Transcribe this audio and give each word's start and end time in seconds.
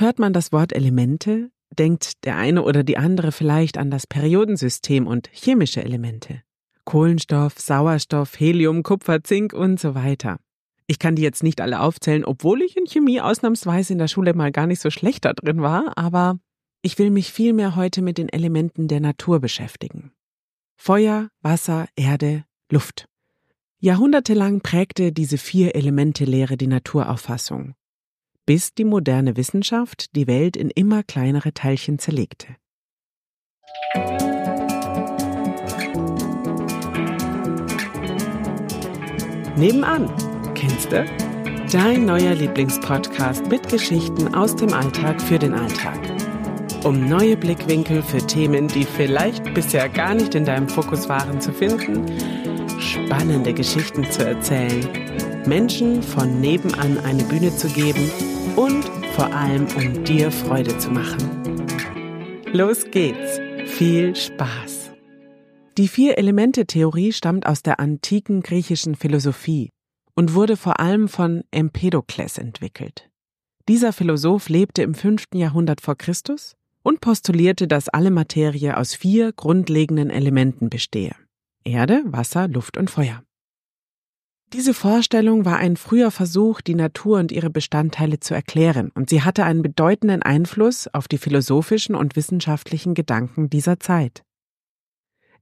Hört 0.00 0.20
man 0.20 0.32
das 0.32 0.52
Wort 0.52 0.72
Elemente, 0.72 1.50
denkt 1.76 2.24
der 2.24 2.36
eine 2.36 2.62
oder 2.62 2.84
die 2.84 2.98
andere 2.98 3.32
vielleicht 3.32 3.76
an 3.78 3.90
das 3.90 4.06
Periodensystem 4.06 5.08
und 5.08 5.28
chemische 5.32 5.82
Elemente. 5.82 6.44
Kohlenstoff, 6.84 7.58
Sauerstoff, 7.58 8.38
Helium, 8.38 8.84
Kupfer, 8.84 9.24
Zink 9.24 9.52
und 9.52 9.80
so 9.80 9.96
weiter. 9.96 10.38
Ich 10.86 11.00
kann 11.00 11.16
die 11.16 11.22
jetzt 11.22 11.42
nicht 11.42 11.60
alle 11.60 11.80
aufzählen, 11.80 12.24
obwohl 12.24 12.62
ich 12.62 12.76
in 12.76 12.86
Chemie 12.86 13.20
ausnahmsweise 13.20 13.92
in 13.92 13.98
der 13.98 14.06
Schule 14.06 14.34
mal 14.34 14.52
gar 14.52 14.68
nicht 14.68 14.80
so 14.80 14.90
schlecht 14.90 15.24
da 15.24 15.32
drin 15.32 15.62
war, 15.62 15.90
aber 15.96 16.38
ich 16.80 16.96
will 17.00 17.10
mich 17.10 17.32
vielmehr 17.32 17.74
heute 17.74 18.00
mit 18.00 18.18
den 18.18 18.28
Elementen 18.28 18.86
der 18.86 19.00
Natur 19.00 19.40
beschäftigen. 19.40 20.12
Feuer, 20.76 21.28
Wasser, 21.42 21.88
Erde, 21.96 22.44
Luft. 22.70 23.08
Jahrhundertelang 23.80 24.60
prägte 24.60 25.10
diese 25.10 25.38
vier 25.38 25.74
Elemente 25.74 26.24
Lehre 26.24 26.56
die 26.56 26.68
Naturauffassung, 26.68 27.74
bis 28.48 28.72
die 28.72 28.86
moderne 28.86 29.36
Wissenschaft 29.36 30.16
die 30.16 30.26
Welt 30.26 30.56
in 30.56 30.70
immer 30.70 31.02
kleinere 31.02 31.52
Teilchen 31.52 31.98
zerlegte. 31.98 32.46
Nebenan, 39.54 40.10
kennst 40.54 40.90
du? 40.90 41.04
Dein 41.70 42.06
neuer 42.06 42.34
Lieblingspodcast 42.34 43.50
mit 43.50 43.68
Geschichten 43.68 44.34
aus 44.34 44.56
dem 44.56 44.72
Alltag 44.72 45.20
für 45.20 45.38
den 45.38 45.52
Alltag. 45.52 46.00
Um 46.84 47.06
neue 47.06 47.36
Blickwinkel 47.36 48.02
für 48.02 48.26
Themen, 48.26 48.66
die 48.68 48.84
vielleicht 48.84 49.52
bisher 49.52 49.90
gar 49.90 50.14
nicht 50.14 50.34
in 50.34 50.46
deinem 50.46 50.70
Fokus 50.70 51.06
waren, 51.10 51.38
zu 51.42 51.52
finden, 51.52 52.06
spannende 52.80 53.52
Geschichten 53.52 54.10
zu 54.10 54.24
erzählen, 54.24 54.88
Menschen 55.44 56.02
von 56.02 56.40
nebenan 56.40 56.96
eine 57.04 57.24
Bühne 57.24 57.54
zu 57.54 57.68
geben 57.68 58.10
und 58.58 58.84
vor 59.14 59.32
allem 59.32 59.68
um 59.76 60.02
dir 60.02 60.32
Freude 60.32 60.76
zu 60.78 60.90
machen. 60.90 61.64
Los 62.52 62.90
geht's! 62.90 63.40
Viel 63.66 64.16
Spaß! 64.16 64.90
Die 65.76 65.86
Vier-Elemente-Theorie 65.86 67.12
stammt 67.12 67.46
aus 67.46 67.62
der 67.62 67.78
antiken 67.78 68.42
griechischen 68.42 68.96
Philosophie 68.96 69.70
und 70.16 70.34
wurde 70.34 70.56
vor 70.56 70.80
allem 70.80 71.06
von 71.06 71.44
Empedokles 71.52 72.36
entwickelt. 72.36 73.08
Dieser 73.68 73.92
Philosoph 73.92 74.48
lebte 74.48 74.82
im 74.82 74.94
fünften 74.94 75.38
Jahrhundert 75.38 75.80
vor 75.80 75.94
Christus 75.94 76.56
und 76.82 77.00
postulierte, 77.00 77.68
dass 77.68 77.88
alle 77.88 78.10
Materie 78.10 78.76
aus 78.76 78.92
vier 78.92 79.32
grundlegenden 79.32 80.10
Elementen 80.10 80.68
bestehe. 80.68 81.14
Erde, 81.62 82.02
Wasser, 82.06 82.48
Luft 82.48 82.76
und 82.76 82.90
Feuer. 82.90 83.22
Diese 84.54 84.72
Vorstellung 84.72 85.44
war 85.44 85.58
ein 85.58 85.76
früher 85.76 86.10
Versuch, 86.10 86.62
die 86.62 86.74
Natur 86.74 87.18
und 87.18 87.32
ihre 87.32 87.50
Bestandteile 87.50 88.18
zu 88.18 88.34
erklären, 88.34 88.90
und 88.94 89.10
sie 89.10 89.22
hatte 89.22 89.44
einen 89.44 89.60
bedeutenden 89.60 90.22
Einfluss 90.22 90.88
auf 90.88 91.06
die 91.06 91.18
philosophischen 91.18 91.94
und 91.94 92.16
wissenschaftlichen 92.16 92.94
Gedanken 92.94 93.50
dieser 93.50 93.78
Zeit. 93.78 94.22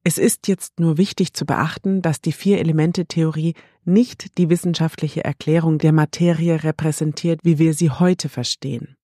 Es 0.02 0.18
ist 0.18 0.48
jetzt 0.48 0.80
nur 0.80 0.98
wichtig 0.98 1.34
zu 1.34 1.46
beachten, 1.46 2.02
dass 2.02 2.20
die 2.20 2.32
Vier-Elemente-Theorie 2.32 3.54
nicht 3.84 4.38
die 4.38 4.50
wissenschaftliche 4.50 5.24
Erklärung 5.24 5.78
der 5.78 5.92
Materie 5.92 6.64
repräsentiert, 6.64 7.40
wie 7.44 7.58
wir 7.58 7.74
sie 7.74 7.90
heute 7.90 8.28
verstehen. 8.28 8.96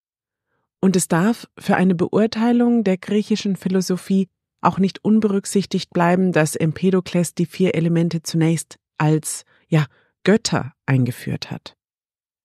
Und 0.80 0.96
es 0.96 1.06
darf 1.06 1.48
für 1.58 1.76
eine 1.76 1.94
Beurteilung 1.94 2.82
der 2.82 2.98
griechischen 2.98 3.54
Philosophie 3.54 4.28
auch 4.60 4.78
nicht 4.78 5.04
unberücksichtigt 5.04 5.90
bleiben, 5.90 6.32
dass 6.32 6.56
Empedokles 6.56 7.34
die 7.34 7.46
vier 7.46 7.74
Elemente 7.76 8.22
zunächst 8.22 8.78
als, 8.98 9.44
ja, 9.72 9.86
Götter 10.22 10.74
eingeführt 10.86 11.50
hat. 11.50 11.76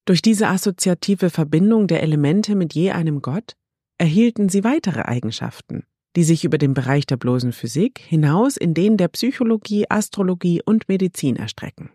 Durch 0.06 0.22
diese 0.22 0.47
assoziative 0.47 1.30
Verbindung 1.30 1.88
der 1.88 2.02
Elemente 2.02 2.56
mit 2.56 2.73
je 2.73 2.92
einem 2.92 3.22
Gott 3.22 3.56
erhielten 3.97 4.47
sie 4.47 4.64
weitere 4.64 5.02
Eigenschaften, 5.02 5.83
die 6.16 6.23
sich 6.23 6.45
über 6.45 6.58
den 6.58 6.73
Bereich 6.73 7.05
der 7.05 7.17
bloßen 7.17 7.52
Physik 7.52 8.00
hinaus 8.00 8.55
in 8.55 8.73
den 8.73 8.95
der 8.95 9.09
Psychologie, 9.09 9.86
Astrologie 9.89 10.61
und 10.64 10.88
Medizin 10.88 11.36
erstrecken. 11.36 11.92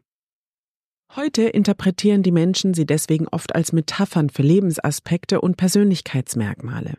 Heute 1.17 1.43
interpretieren 1.43 2.23
die 2.23 2.33
Menschen 2.33 2.75
sie 2.75 2.87
deswegen 2.87 3.29
oft 3.29 3.55
als 3.55 3.73
Metaphern 3.73 4.29
für 4.29 4.43
Lebensaspekte 4.43 5.41
und 5.41 5.57
Persönlichkeitsmerkmale, 5.57 6.99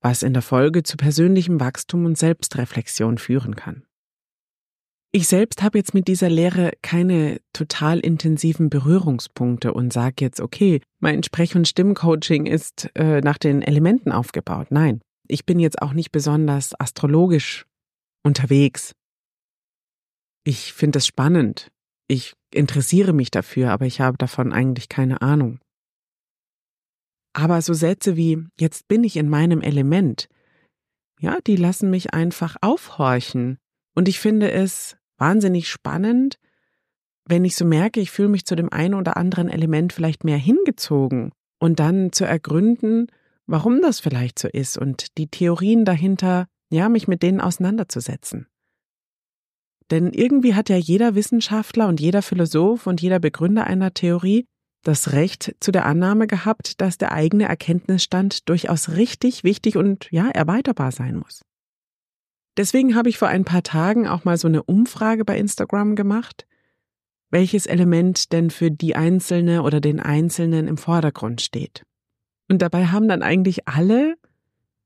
was 0.00 0.22
in 0.22 0.32
der 0.32 0.42
Folge 0.42 0.84
zu 0.84 0.96
persönlichem 0.96 1.58
Wachstum 1.58 2.04
und 2.04 2.16
Selbstreflexion 2.16 3.18
führen 3.18 3.56
kann. 3.56 3.84
Ich 5.14 5.28
selbst 5.28 5.62
habe 5.62 5.76
jetzt 5.76 5.92
mit 5.92 6.08
dieser 6.08 6.30
Lehre 6.30 6.72
keine 6.80 7.38
total 7.52 8.00
intensiven 8.00 8.70
Berührungspunkte 8.70 9.74
und 9.74 9.92
sage 9.92 10.16
jetzt, 10.20 10.40
okay, 10.40 10.80
mein 11.00 11.22
Sprech- 11.22 11.54
und 11.54 11.68
Stimmcoaching 11.68 12.46
ist 12.46 12.90
äh, 12.94 13.20
nach 13.20 13.36
den 13.36 13.60
Elementen 13.60 14.10
aufgebaut. 14.10 14.68
Nein, 14.70 15.02
ich 15.28 15.44
bin 15.44 15.60
jetzt 15.60 15.82
auch 15.82 15.92
nicht 15.92 16.12
besonders 16.12 16.78
astrologisch 16.80 17.66
unterwegs. 18.24 18.94
Ich 20.44 20.72
finde 20.72 20.98
es 20.98 21.06
spannend. 21.06 21.70
Ich 22.08 22.32
interessiere 22.50 23.12
mich 23.12 23.30
dafür, 23.30 23.70
aber 23.70 23.84
ich 23.84 24.00
habe 24.00 24.16
davon 24.16 24.50
eigentlich 24.50 24.88
keine 24.88 25.20
Ahnung. 25.20 25.60
Aber 27.34 27.60
so 27.60 27.74
Sätze 27.74 28.16
wie 28.16 28.46
jetzt 28.58 28.88
bin 28.88 29.04
ich 29.04 29.18
in 29.18 29.28
meinem 29.28 29.60
Element, 29.60 30.28
ja, 31.20 31.36
die 31.46 31.56
lassen 31.56 31.90
mich 31.90 32.14
einfach 32.14 32.56
aufhorchen. 32.62 33.58
Und 33.94 34.08
ich 34.08 34.18
finde 34.18 34.50
es 34.50 34.96
wahnsinnig 35.22 35.68
spannend, 35.68 36.38
wenn 37.24 37.44
ich 37.44 37.54
so 37.54 37.64
merke, 37.64 38.00
ich 38.00 38.10
fühle 38.10 38.28
mich 38.28 38.44
zu 38.44 38.56
dem 38.56 38.72
einen 38.72 38.94
oder 38.94 39.16
anderen 39.16 39.48
Element 39.48 39.92
vielleicht 39.92 40.24
mehr 40.24 40.36
hingezogen 40.36 41.30
und 41.60 41.78
dann 41.78 42.10
zu 42.10 42.24
ergründen, 42.24 43.06
warum 43.46 43.80
das 43.80 44.00
vielleicht 44.00 44.40
so 44.40 44.48
ist 44.48 44.76
und 44.76 45.16
die 45.18 45.28
Theorien 45.28 45.84
dahinter, 45.84 46.48
ja, 46.70 46.88
mich 46.88 47.06
mit 47.06 47.22
denen 47.22 47.40
auseinanderzusetzen. 47.40 48.48
Denn 49.92 50.10
irgendwie 50.12 50.54
hat 50.54 50.68
ja 50.68 50.76
jeder 50.76 51.14
Wissenschaftler 51.14 51.86
und 51.86 52.00
jeder 52.00 52.22
Philosoph 52.22 52.88
und 52.88 53.00
jeder 53.00 53.20
Begründer 53.20 53.64
einer 53.64 53.94
Theorie 53.94 54.46
das 54.82 55.12
Recht 55.12 55.54
zu 55.60 55.70
der 55.70 55.86
Annahme 55.86 56.26
gehabt, 56.26 56.80
dass 56.80 56.98
der 56.98 57.12
eigene 57.12 57.44
Erkenntnisstand 57.44 58.48
durchaus 58.48 58.88
richtig, 58.88 59.44
wichtig 59.44 59.76
und 59.76 60.08
ja, 60.10 60.28
erweiterbar 60.30 60.90
sein 60.90 61.16
muss. 61.16 61.42
Deswegen 62.56 62.94
habe 62.94 63.08
ich 63.08 63.18
vor 63.18 63.28
ein 63.28 63.44
paar 63.44 63.62
Tagen 63.62 64.06
auch 64.06 64.24
mal 64.24 64.36
so 64.36 64.48
eine 64.48 64.62
Umfrage 64.62 65.24
bei 65.24 65.38
Instagram 65.38 65.96
gemacht, 65.96 66.46
welches 67.30 67.66
Element 67.66 68.32
denn 68.32 68.50
für 68.50 68.70
die 68.70 68.94
Einzelne 68.94 69.62
oder 69.62 69.80
den 69.80 70.00
Einzelnen 70.00 70.68
im 70.68 70.76
Vordergrund 70.76 71.40
steht. 71.40 71.82
Und 72.50 72.60
dabei 72.60 72.86
haben 72.86 73.08
dann 73.08 73.22
eigentlich 73.22 73.66
alle 73.66 74.16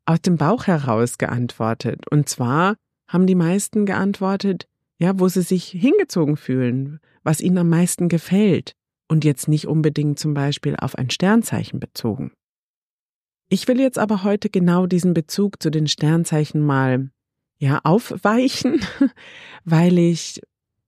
aus 0.05 0.21
dem 0.21 0.37
Bauch 0.37 0.69
heraus 0.69 1.19
geantwortet. 1.19 2.09
Und 2.11 2.29
zwar 2.29 2.77
haben 3.09 3.27
die 3.27 3.35
meisten 3.35 3.87
geantwortet, 3.87 4.69
ja, 4.99 5.19
wo 5.19 5.29
sie 5.29 5.43
sich 5.43 5.67
hingezogen 5.67 6.37
fühlen, 6.37 7.01
was 7.25 7.41
ihnen 7.41 7.59
am 7.59 7.69
meisten 7.69 8.09
gefällt 8.09 8.73
und 9.09 9.25
jetzt 9.25 9.49
nicht 9.49 9.67
unbedingt 9.67 10.19
zum 10.19 10.33
Beispiel 10.33 10.77
auf 10.77 10.97
ein 10.97 11.11
Sternzeichen 11.11 11.81
bezogen. 11.81 12.33
Ich 13.49 13.69
will 13.69 13.81
jetzt 13.81 13.99
aber 13.99 14.25
heute 14.25 14.49
genau 14.49 14.87
diesen 14.87 15.15
Bezug 15.15 15.63
zu 15.63 15.71
den 15.71 15.87
Sternzeichen 15.87 16.61
mal, 16.61 17.11
ja, 17.59 17.81
aufweichen, 17.85 18.81
weil 19.65 19.99
ich 19.99 20.41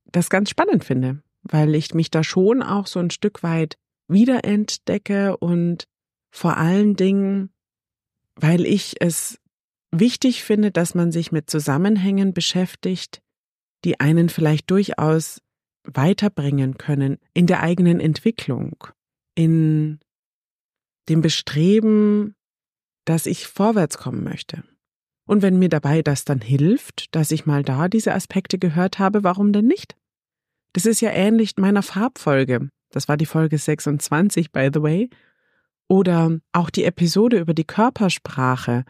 das 0.07 0.31
ganz 0.31 0.51
spannend 0.51 0.85
finde, 0.85 1.23
weil 1.43 1.75
ich 1.75 1.95
mich 1.95 2.11
da 2.11 2.25
schon 2.25 2.63
auch 2.63 2.87
so 2.87 2.99
ein 3.01 3.11
Stück 3.11 3.43
weit 3.43 3.77
wiederentdecke 4.09 5.37
und 5.37 5.85
vor 6.31 6.57
allen 6.57 6.97
Dingen, 6.97 7.51
weil 8.37 8.67
ich 8.67 9.01
es 9.01 9.39
wichtig 9.91 10.45
finde, 10.45 10.71
dass 10.71 10.95
man 10.95 11.13
sich 11.13 11.33
mit 11.33 11.51
Zusammenhängen 11.51 12.35
beschäftigt, 12.35 13.21
die 13.85 14.01
einen 14.01 14.29
vielleicht 14.29 14.71
durchaus 14.71 15.41
weiterbringen 15.85 16.77
können 16.77 17.19
in 17.33 17.47
der 17.47 17.63
eigenen 17.63 18.01
Entwicklung, 18.01 18.87
in 19.35 20.01
dem 21.09 21.23
Bestreben, 21.23 22.35
dass 23.07 23.25
ich 23.27 23.47
vorwärts 23.47 23.97
kommen 23.97 24.23
möchte. 24.23 24.63
Und 25.29 25.43
wenn 25.43 25.59
mir 25.59 25.69
dabei 25.69 26.01
das 26.01 26.25
dann 26.25 26.41
hilft, 26.41 27.15
dass 27.15 27.31
ich 27.31 27.45
mal 27.45 27.63
da 27.63 27.89
diese 27.89 28.15
Aspekte 28.15 28.59
gehört 28.59 28.99
habe, 28.99 29.25
warum 29.25 29.53
denn 29.53 29.67
nicht? 29.67 29.95
Das 30.73 30.87
ist 30.87 31.03
ja 31.03 31.11
ähnlich 31.11 31.53
meiner 31.59 31.83
Farbfolge. 31.83 32.71
Das 32.91 33.09
war 33.09 33.19
die 33.19 33.27
Folge 33.27 33.59
26, 33.59 34.53
by 34.53 34.71
the 34.73 34.83
way. 34.83 35.11
Oder 35.87 36.39
auch 36.53 36.71
die 36.71 36.85
Episode 36.85 37.39
über 37.41 37.53
die 37.53 37.67
Körpersprache. 37.67 38.87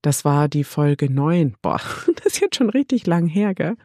Das 0.00 0.24
war 0.24 0.48
die 0.48 0.62
Folge 0.62 1.12
9. 1.12 1.56
Boah, 1.60 1.80
das 2.16 2.34
ist 2.34 2.40
jetzt 2.40 2.54
schon 2.54 2.70
richtig 2.70 3.08
lang 3.08 3.26
her, 3.26 3.52
gell? 3.56 3.76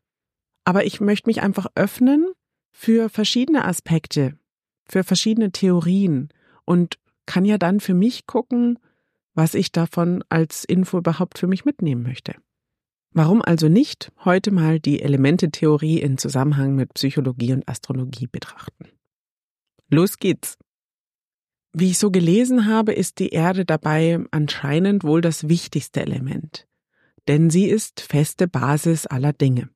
Aber 0.63 0.85
ich 0.85 1.01
möchte 1.01 1.27
mich 1.27 1.41
einfach 1.41 1.65
öffnen 1.73 2.27
für 2.71 3.09
verschiedene 3.09 3.65
Aspekte, 3.65 4.37
für 4.87 5.03
verschiedene 5.03 5.51
Theorien 5.51 6.29
und 6.65 6.99
kann 7.25 7.45
ja 7.45 7.57
dann 7.57 7.79
für 7.79 7.95
mich 7.95 8.27
gucken, 8.27 8.77
was 9.35 9.53
ich 9.53 9.71
davon 9.71 10.23
als 10.29 10.63
Info 10.63 10.97
überhaupt 10.97 11.37
für 11.37 11.47
mich 11.47 11.65
mitnehmen 11.65 12.01
möchte. 12.03 12.35
Warum 13.11 13.41
also 13.41 13.69
nicht 13.69 14.11
heute 14.25 14.51
mal 14.51 14.79
die 14.79 15.01
Elemente-Theorie 15.01 16.01
in 16.01 16.17
Zusammenhang 16.17 16.75
mit 16.75 16.93
Psychologie 16.95 17.53
und 17.53 17.67
Astrologie 17.67 18.27
betrachten? 18.27 18.89
Los 19.89 20.17
geht's! 20.17 20.57
Wie 21.71 21.91
ich 21.91 21.97
so 21.97 22.09
gelesen 22.09 22.65
habe, 22.65 22.93
ist 22.93 23.19
die 23.19 23.29
Erde 23.29 23.65
dabei 23.65 24.19
anscheinend 24.31 25.03
wohl 25.03 25.21
das 25.21 25.49
wichtigste 25.49 26.01
Element, 26.01 26.67
denn 27.27 27.49
sie 27.49 27.65
ist 27.65 28.01
feste 28.01 28.47
Basis 28.47 29.05
aller 29.05 29.33
Dinge. 29.33 29.69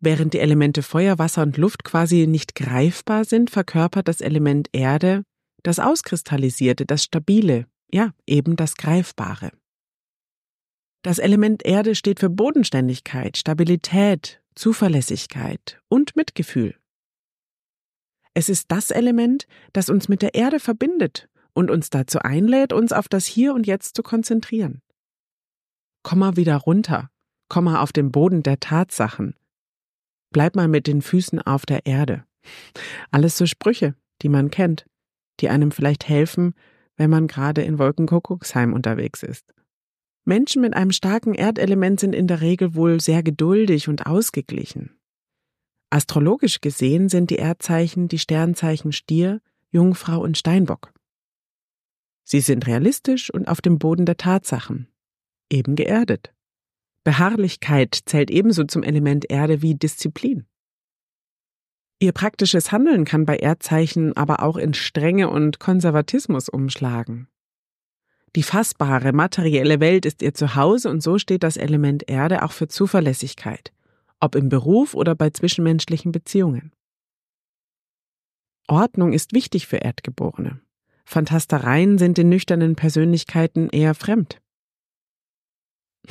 Während 0.00 0.34
die 0.34 0.40
Elemente 0.40 0.82
Feuer, 0.82 1.18
Wasser 1.18 1.42
und 1.42 1.58
Luft 1.58 1.84
quasi 1.84 2.26
nicht 2.26 2.54
greifbar 2.54 3.24
sind, 3.24 3.50
verkörpert 3.50 4.08
das 4.08 4.20
Element 4.20 4.68
Erde 4.72 5.22
das 5.62 5.78
Auskristallisierte, 5.78 6.86
das 6.86 7.04
Stabile, 7.04 7.66
ja, 7.92 8.12
eben 8.26 8.56
das 8.56 8.76
Greifbare. 8.76 9.52
Das 11.02 11.18
Element 11.18 11.64
Erde 11.64 11.94
steht 11.94 12.20
für 12.20 12.30
Bodenständigkeit, 12.30 13.36
Stabilität, 13.36 14.40
Zuverlässigkeit 14.54 15.80
und 15.88 16.14
Mitgefühl. 16.14 16.76
Es 18.34 18.48
ist 18.48 18.70
das 18.70 18.90
Element, 18.90 19.46
das 19.72 19.90
uns 19.90 20.08
mit 20.08 20.22
der 20.22 20.34
Erde 20.34 20.60
verbindet 20.60 21.28
und 21.54 21.70
uns 21.70 21.90
dazu 21.90 22.20
einlädt, 22.20 22.72
uns 22.72 22.92
auf 22.92 23.08
das 23.08 23.26
Hier 23.26 23.52
und 23.52 23.66
Jetzt 23.66 23.96
zu 23.96 24.02
konzentrieren. 24.02 24.80
Komm 26.02 26.20
mal 26.20 26.36
wieder 26.36 26.56
runter, 26.56 27.10
komm 27.48 27.64
mal 27.64 27.80
auf 27.80 27.92
den 27.92 28.10
Boden 28.10 28.42
der 28.42 28.60
Tatsachen. 28.60 29.36
Bleib 30.30 30.56
mal 30.56 30.68
mit 30.68 30.86
den 30.86 31.02
Füßen 31.02 31.42
auf 31.42 31.66
der 31.66 31.84
Erde. 31.84 32.24
Alles 33.10 33.36
so 33.36 33.44
Sprüche, 33.44 33.94
die 34.22 34.28
man 34.28 34.50
kennt, 34.50 34.86
die 35.40 35.48
einem 35.48 35.70
vielleicht 35.70 36.08
helfen, 36.08 36.54
wenn 36.96 37.10
man 37.10 37.26
gerade 37.26 37.62
in 37.62 37.78
Wolkenkuckucksheim 37.78 38.72
unterwegs 38.72 39.22
ist. 39.22 39.54
Menschen 40.24 40.62
mit 40.62 40.74
einem 40.74 40.92
starken 40.92 41.34
Erdelement 41.34 41.98
sind 41.98 42.14
in 42.14 42.26
der 42.26 42.40
Regel 42.40 42.74
wohl 42.74 43.00
sehr 43.00 43.22
geduldig 43.22 43.88
und 43.88 44.06
ausgeglichen. 44.06 44.98
Astrologisch 45.90 46.60
gesehen 46.60 47.08
sind 47.08 47.30
die 47.30 47.36
Erdzeichen 47.36 48.08
die 48.08 48.18
Sternzeichen 48.18 48.92
Stier, 48.92 49.40
Jungfrau 49.70 50.20
und 50.20 50.38
Steinbock. 50.38 50.92
Sie 52.24 52.40
sind 52.40 52.66
realistisch 52.66 53.32
und 53.32 53.48
auf 53.48 53.60
dem 53.60 53.78
Boden 53.78 54.06
der 54.06 54.16
Tatsachen, 54.16 54.88
eben 55.50 55.74
geerdet. 55.74 56.32
Beharrlichkeit 57.04 57.98
zählt 58.06 58.30
ebenso 58.30 58.64
zum 58.64 58.82
Element 58.84 59.30
Erde 59.30 59.60
wie 59.60 59.74
Disziplin. 59.74 60.46
Ihr 62.02 62.10
praktisches 62.10 62.72
Handeln 62.72 63.04
kann 63.04 63.26
bei 63.26 63.36
Erdzeichen 63.36 64.16
aber 64.16 64.42
auch 64.42 64.56
in 64.56 64.74
Strenge 64.74 65.30
und 65.30 65.60
Konservatismus 65.60 66.48
umschlagen. 66.48 67.28
Die 68.34 68.42
fassbare, 68.42 69.12
materielle 69.12 69.78
Welt 69.78 70.04
ist 70.04 70.20
ihr 70.20 70.34
Zuhause 70.34 70.90
und 70.90 71.00
so 71.00 71.18
steht 71.18 71.44
das 71.44 71.56
Element 71.56 72.10
Erde 72.10 72.42
auch 72.42 72.50
für 72.50 72.66
Zuverlässigkeit, 72.66 73.72
ob 74.18 74.34
im 74.34 74.48
Beruf 74.48 74.94
oder 74.94 75.14
bei 75.14 75.30
zwischenmenschlichen 75.30 76.10
Beziehungen. 76.10 76.72
Ordnung 78.66 79.12
ist 79.12 79.32
wichtig 79.32 79.68
für 79.68 79.76
Erdgeborene. 79.76 80.60
Fantastereien 81.04 81.98
sind 81.98 82.18
den 82.18 82.30
nüchternen 82.30 82.74
Persönlichkeiten 82.74 83.68
eher 83.68 83.94
fremd. 83.94 84.42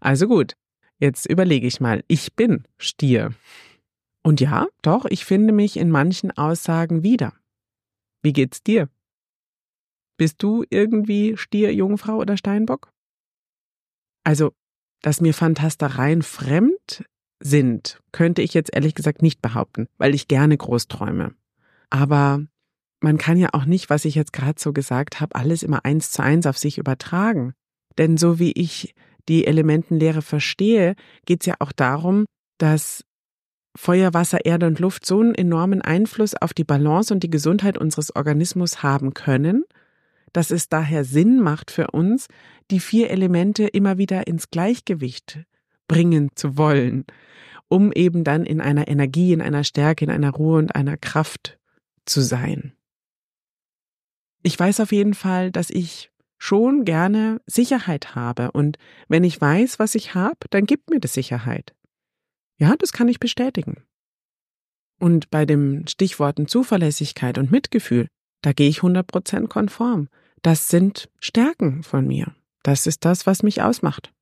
also 0.00 0.28
gut, 0.28 0.54
jetzt 0.98 1.26
überlege 1.26 1.66
ich 1.66 1.80
mal, 1.80 2.04
ich 2.06 2.36
bin 2.36 2.68
Stier. 2.78 3.34
Und 4.22 4.40
ja, 4.40 4.66
doch, 4.82 5.06
ich 5.06 5.24
finde 5.24 5.52
mich 5.52 5.76
in 5.76 5.90
manchen 5.90 6.30
Aussagen 6.36 7.02
wieder. 7.02 7.32
Wie 8.22 8.32
geht's 8.32 8.62
dir? 8.62 8.88
Bist 10.18 10.42
du 10.42 10.64
irgendwie 10.68 11.36
Stier, 11.38 11.72
Jungfrau 11.72 12.16
oder 12.16 12.36
Steinbock? 12.36 12.92
Also, 14.22 14.52
dass 15.00 15.22
mir 15.22 15.32
Fantastereien 15.32 16.22
fremd 16.22 17.04
sind, 17.42 18.02
könnte 18.12 18.42
ich 18.42 18.52
jetzt 18.52 18.74
ehrlich 18.74 18.94
gesagt 18.94 19.22
nicht 19.22 19.40
behaupten, 19.40 19.86
weil 19.96 20.14
ich 20.14 20.28
gerne 20.28 20.56
groß 20.56 20.88
träume. 20.88 21.34
Aber 21.88 22.44
man 23.00 23.16
kann 23.16 23.38
ja 23.38 23.48
auch 23.52 23.64
nicht, 23.64 23.88
was 23.88 24.04
ich 24.04 24.14
jetzt 24.14 24.34
gerade 24.34 24.60
so 24.60 24.74
gesagt 24.74 25.20
habe, 25.20 25.34
alles 25.34 25.62
immer 25.62 25.86
eins 25.86 26.12
zu 26.12 26.22
eins 26.22 26.46
auf 26.46 26.58
sich 26.58 26.76
übertragen. 26.76 27.54
Denn 27.96 28.18
so 28.18 28.38
wie 28.38 28.52
ich 28.52 28.94
die 29.28 29.46
Elementenlehre 29.46 30.22
verstehe, 30.22 30.94
geht 31.24 31.40
es 31.40 31.46
ja 31.46 31.54
auch 31.60 31.72
darum, 31.72 32.26
dass 32.58 33.04
Feuer, 33.76 34.14
Wasser, 34.14 34.44
Erde 34.44 34.66
und 34.66 34.80
Luft 34.80 35.06
so 35.06 35.20
einen 35.20 35.34
enormen 35.34 35.80
Einfluss 35.80 36.34
auf 36.34 36.52
die 36.52 36.64
Balance 36.64 37.12
und 37.14 37.22
die 37.22 37.30
Gesundheit 37.30 37.78
unseres 37.78 38.14
Organismus 38.14 38.82
haben 38.82 39.14
können, 39.14 39.64
dass 40.32 40.50
es 40.50 40.68
daher 40.68 41.04
Sinn 41.04 41.40
macht 41.40 41.70
für 41.70 41.88
uns, 41.88 42.26
die 42.70 42.80
vier 42.80 43.10
Elemente 43.10 43.66
immer 43.66 43.98
wieder 43.98 44.26
ins 44.26 44.50
Gleichgewicht 44.50 45.40
bringen 45.88 46.30
zu 46.34 46.56
wollen, 46.56 47.04
um 47.68 47.92
eben 47.92 48.24
dann 48.24 48.44
in 48.44 48.60
einer 48.60 48.88
Energie, 48.88 49.32
in 49.32 49.42
einer 49.42 49.64
Stärke, 49.64 50.04
in 50.04 50.10
einer 50.10 50.30
Ruhe 50.30 50.58
und 50.58 50.74
einer 50.74 50.96
Kraft 50.96 51.58
zu 52.04 52.20
sein. 52.20 52.72
Ich 54.42 54.58
weiß 54.58 54.80
auf 54.80 54.92
jeden 54.92 55.14
Fall, 55.14 55.50
dass 55.50 55.70
ich 55.70 56.10
schon 56.38 56.84
gerne 56.84 57.40
Sicherheit 57.46 58.14
habe 58.14 58.50
und 58.52 58.78
wenn 59.08 59.24
ich 59.24 59.40
weiß, 59.40 59.78
was 59.78 59.94
ich 59.94 60.14
habe, 60.14 60.38
dann 60.50 60.64
gibt 60.64 60.90
mir 60.90 60.98
das 60.98 61.12
Sicherheit. 61.12 61.74
Ja, 62.60 62.76
das 62.76 62.92
kann 62.92 63.08
ich 63.08 63.18
bestätigen. 63.18 63.82
Und 65.00 65.30
bei 65.30 65.46
den 65.46 65.86
Stichworten 65.88 66.46
Zuverlässigkeit 66.46 67.38
und 67.38 67.50
Mitgefühl, 67.50 68.06
da 68.42 68.52
gehe 68.52 68.68
ich 68.68 68.80
100% 68.80 69.48
konform. 69.48 70.08
Das 70.42 70.68
sind 70.68 71.10
Stärken 71.18 71.82
von 71.82 72.06
mir. 72.06 72.34
Das 72.62 72.86
ist 72.86 73.04
das, 73.06 73.26
was 73.26 73.42
mich 73.42 73.62
ausmacht. 73.62 74.12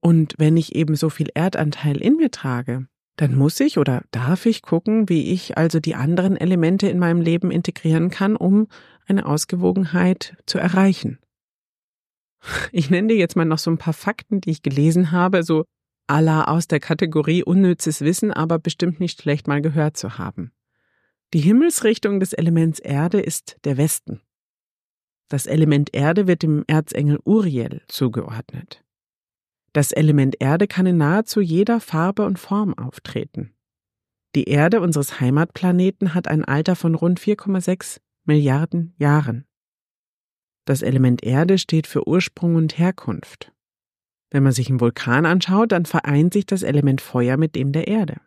Und 0.00 0.34
wenn 0.36 0.56
ich 0.56 0.74
eben 0.74 0.96
so 0.96 1.10
viel 1.10 1.30
Erdanteil 1.32 1.96
in 1.96 2.16
mir 2.16 2.30
trage, 2.30 2.88
dann 3.16 3.36
muss 3.36 3.60
ich 3.60 3.78
oder 3.78 4.02
darf 4.10 4.46
ich 4.46 4.62
gucken, 4.62 5.08
wie 5.08 5.32
ich 5.32 5.56
also 5.56 5.78
die 5.78 5.94
anderen 5.94 6.36
Elemente 6.36 6.88
in 6.88 6.98
meinem 6.98 7.20
Leben 7.20 7.52
integrieren 7.52 8.10
kann, 8.10 8.34
um 8.34 8.66
eine 9.06 9.26
Ausgewogenheit 9.26 10.36
zu 10.46 10.58
erreichen. 10.58 11.20
Ich 12.72 12.90
nenne 12.90 13.08
dir 13.08 13.16
jetzt 13.16 13.36
mal 13.36 13.44
noch 13.44 13.58
so 13.58 13.70
ein 13.70 13.78
paar 13.78 13.94
Fakten, 13.94 14.40
die 14.40 14.50
ich 14.50 14.62
gelesen 14.62 15.12
habe, 15.12 15.44
so 15.44 15.64
aller 16.06 16.48
aus 16.48 16.68
der 16.68 16.80
Kategorie 16.80 17.42
unnützes 17.42 18.00
Wissen, 18.00 18.32
aber 18.32 18.58
bestimmt 18.58 19.00
nicht 19.00 19.22
schlecht 19.22 19.48
mal 19.48 19.62
gehört 19.62 19.96
zu 19.96 20.18
haben. 20.18 20.52
Die 21.32 21.40
Himmelsrichtung 21.40 22.20
des 22.20 22.32
Elements 22.32 22.78
Erde 22.78 23.20
ist 23.20 23.56
der 23.64 23.76
Westen. 23.76 24.20
Das 25.28 25.46
Element 25.46 25.94
Erde 25.94 26.26
wird 26.26 26.42
dem 26.42 26.64
Erzengel 26.66 27.18
Uriel 27.24 27.82
zugeordnet. 27.88 28.84
Das 29.72 29.90
Element 29.90 30.36
Erde 30.38 30.68
kann 30.68 30.86
in 30.86 30.98
nahezu 30.98 31.40
jeder 31.40 31.80
Farbe 31.80 32.24
und 32.24 32.38
Form 32.38 32.74
auftreten. 32.74 33.54
Die 34.34 34.44
Erde 34.44 34.80
unseres 34.80 35.20
Heimatplaneten 35.20 36.14
hat 36.14 36.28
ein 36.28 36.44
Alter 36.44 36.76
von 36.76 36.94
rund 36.94 37.20
4,6 37.20 38.00
Milliarden 38.24 38.94
Jahren. 38.98 39.46
Das 40.64 40.82
Element 40.82 41.22
Erde 41.24 41.58
steht 41.58 41.86
für 41.86 42.06
Ursprung 42.08 42.54
und 42.54 42.78
Herkunft. 42.78 43.53
Wenn 44.34 44.42
man 44.42 44.52
sich 44.52 44.68
einen 44.68 44.80
Vulkan 44.80 45.26
anschaut, 45.26 45.70
dann 45.70 45.86
vereint 45.86 46.32
sich 46.32 46.44
das 46.44 46.64
Element 46.64 47.00
Feuer 47.00 47.36
mit 47.36 47.54
dem 47.54 47.70
der 47.70 47.86
Erde. 47.86 48.20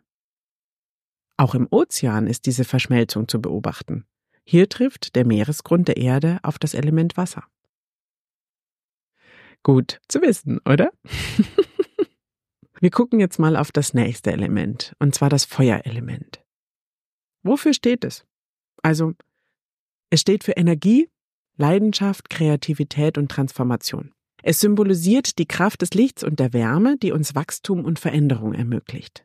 Auch 1.36 1.54
im 1.54 1.68
Ozean 1.70 2.26
ist 2.26 2.46
diese 2.46 2.64
Verschmelzung 2.64 3.28
zu 3.28 3.42
beobachten. 3.42 4.06
Hier 4.42 4.70
trifft 4.70 5.16
der 5.16 5.26
Meeresgrund 5.26 5.86
der 5.86 5.98
Erde 5.98 6.38
auf 6.42 6.58
das 6.58 6.72
Element 6.72 7.18
Wasser. 7.18 7.44
Gut 9.62 10.00
zu 10.08 10.22
wissen, 10.22 10.60
oder? 10.64 10.92
Wir 12.80 12.90
gucken 12.90 13.20
jetzt 13.20 13.38
mal 13.38 13.54
auf 13.54 13.70
das 13.70 13.92
nächste 13.92 14.32
Element, 14.32 14.96
und 14.98 15.14
zwar 15.14 15.28
das 15.28 15.44
Feuerelement. 15.44 16.42
Wofür 17.42 17.74
steht 17.74 18.06
es? 18.06 18.24
Also, 18.82 19.12
es 20.08 20.22
steht 20.22 20.42
für 20.42 20.52
Energie, 20.52 21.10
Leidenschaft, 21.58 22.30
Kreativität 22.30 23.18
und 23.18 23.30
Transformation. 23.30 24.14
Es 24.42 24.60
symbolisiert 24.60 25.38
die 25.38 25.46
Kraft 25.46 25.82
des 25.82 25.94
Lichts 25.94 26.22
und 26.22 26.38
der 26.38 26.52
Wärme, 26.52 26.96
die 26.96 27.12
uns 27.12 27.34
Wachstum 27.34 27.84
und 27.84 27.98
Veränderung 27.98 28.54
ermöglicht. 28.54 29.24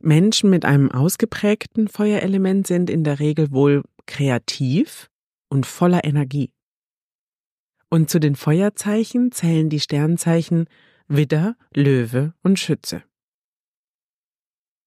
Menschen 0.00 0.50
mit 0.50 0.64
einem 0.64 0.90
ausgeprägten 0.90 1.88
Feuerelement 1.88 2.66
sind 2.66 2.90
in 2.90 3.04
der 3.04 3.20
Regel 3.20 3.52
wohl 3.52 3.82
kreativ 4.06 5.08
und 5.48 5.64
voller 5.64 6.04
Energie. 6.04 6.52
Und 7.88 8.10
zu 8.10 8.18
den 8.18 8.36
Feuerzeichen 8.36 9.32
zählen 9.32 9.68
die 9.68 9.80
Sternzeichen 9.80 10.66
Widder, 11.08 11.56
Löwe 11.74 12.34
und 12.42 12.58
Schütze. 12.58 13.02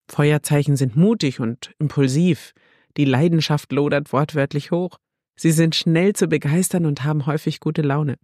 Feuerzeichen 0.09 0.75
sind 0.75 0.95
mutig 0.95 1.39
und 1.39 1.73
impulsiv, 1.79 2.53
die 2.97 3.05
Leidenschaft 3.05 3.71
lodert 3.71 4.13
wortwörtlich 4.13 4.71
hoch, 4.71 4.97
sie 5.35 5.51
sind 5.51 5.75
schnell 5.75 6.13
zu 6.13 6.27
begeistern 6.27 6.85
und 6.85 7.03
haben 7.03 7.25
häufig 7.25 7.59
gute 7.59 7.81
Laune. 7.81 8.17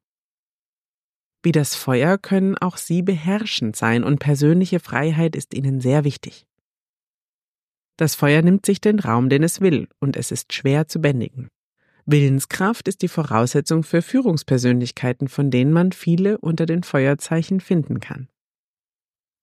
Wie 1.44 1.52
das 1.52 1.76
Feuer 1.76 2.18
können 2.18 2.58
auch 2.58 2.78
sie 2.78 3.02
beherrschend 3.02 3.76
sein 3.76 4.04
und 4.04 4.20
persönliche 4.20 4.80
Freiheit 4.80 5.36
ist 5.36 5.54
ihnen 5.54 5.82
sehr 5.82 6.04
wichtig. 6.04 6.46
Das 7.98 8.16
Feuer 8.16 8.42
nimmt 8.42 8.66
sich 8.66 8.82
den 8.82 9.00
Raum, 9.00 9.30
den 9.30 9.44
es 9.44 9.62
will, 9.62 9.88
und 10.00 10.16
es 10.18 10.32
ist 10.32 10.54
schwer 10.54 10.88
zu 10.88 11.00
bändigen. 11.00 11.50
Willenskraft 12.06 12.88
ist 12.88 13.02
die 13.02 13.08
Voraussetzung 13.08 13.84
für 13.84 14.02
Führungspersönlichkeiten, 14.02 15.28
von 15.28 15.52
denen 15.52 15.72
man 15.72 15.92
viele 15.92 16.38
unter 16.40 16.66
den 16.66 16.84
Feuerzeichen 16.84 17.60
finden 17.60 18.00
kann. 18.00 18.28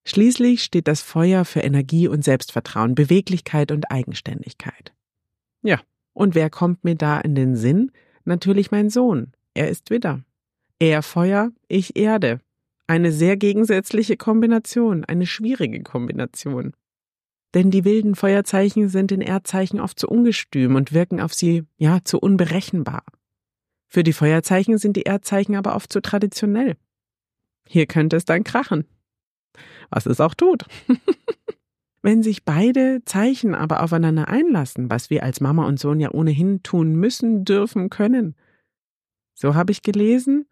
Schließlich 0.07 0.63
steht 0.63 0.89
das 0.89 1.03
Feuer 1.03 1.45
für 1.45 1.61
Energie 1.61 2.09
und 2.09 2.25
Selbstvertrauen, 2.25 2.95
Beweglichkeit 2.95 3.71
und 3.71 3.91
Eigenständigkeit. 3.91 4.95
Ja, 5.63 5.81
Und 6.15 6.35
wer 6.35 6.51
kommt 6.51 6.83
mir 6.83 6.97
da 6.97 7.21
in 7.21 7.35
den 7.35 7.55
Sinn? 7.55 7.93
Natürlich 8.25 8.71
mein 8.71 8.91
Sohn. 8.91 9.33
Er 9.55 9.69
ist 9.69 9.91
Widder. 9.91 10.25
Er 10.81 11.03
Feuer, 11.03 11.51
ich 11.67 11.97
Erde. 11.97 12.41
Eine 12.87 13.11
sehr 13.11 13.37
gegensätzliche 13.37 14.17
Kombination, 14.17 15.05
eine 15.05 15.27
schwierige 15.27 15.83
Kombination. 15.83 16.73
Denn 17.55 17.71
die 17.71 17.85
wilden 17.85 18.15
Feuerzeichen 18.15 18.89
sind 18.89 19.11
den 19.11 19.21
Erdzeichen 19.21 19.81
oft 19.81 19.99
zu 19.99 20.09
ungestüm 20.09 20.77
und 20.77 20.93
wirken 20.93 21.21
auf 21.21 21.35
sie, 21.35 21.65
ja, 21.79 22.05
zu 22.05 22.19
unberechenbar. 22.21 23.03
Für 23.89 24.05
die 24.05 24.13
Feuerzeichen 24.13 24.79
sind 24.79 24.97
die 24.97 25.03
Erdzeichen 25.03 25.57
aber 25.57 25.75
oft 25.75 25.93
zu 25.93 26.01
traditionell. 26.01 26.77
Hier 27.67 27.87
könnte 27.87 28.17
es 28.17 28.25
dann 28.25 28.45
krachen. 28.45 28.85
Was 29.91 30.07
es 30.07 30.21
auch 30.21 30.35
tut. 30.35 30.65
Wenn 32.03 32.23
sich 32.23 32.45
beide 32.45 33.03
Zeichen 33.05 33.55
aber 33.55 33.83
aufeinander 33.83 34.29
einlassen, 34.29 34.89
was 34.91 35.11
wir 35.11 35.25
als 35.25 35.41
Mama 35.41 35.67
und 35.67 35.81
Sohn 35.81 35.99
ja 35.99 36.13
ohnehin 36.13 36.63
tun 36.63 36.95
müssen, 36.95 37.45
dürfen, 37.45 37.91
können, 37.91 38.37
so 39.35 39.55
habe 39.55 39.73
ich 39.73 39.83
gelesen, 39.83 40.47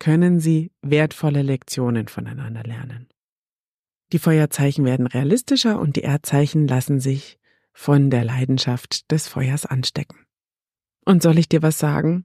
können 0.00 0.40
sie 0.40 0.72
wertvolle 0.82 1.42
Lektionen 1.42 2.08
voneinander 2.08 2.64
lernen. 2.64 3.08
Die 4.12 4.18
Feuerzeichen 4.18 4.84
werden 4.84 5.06
realistischer 5.06 5.78
und 5.78 5.94
die 5.94 6.02
Erdzeichen 6.02 6.66
lassen 6.66 6.98
sich 6.98 7.38
von 7.72 8.10
der 8.10 8.24
Leidenschaft 8.24 9.12
des 9.12 9.28
Feuers 9.28 9.64
anstecken. 9.64 10.26
Und 11.04 11.22
soll 11.22 11.38
ich 11.38 11.48
dir 11.48 11.62
was 11.62 11.78
sagen? 11.78 12.24